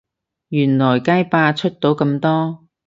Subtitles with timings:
[0.49, 2.65] 原來街霸出到咁多